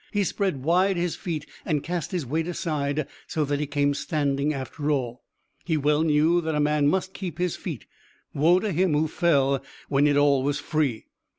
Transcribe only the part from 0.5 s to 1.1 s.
wide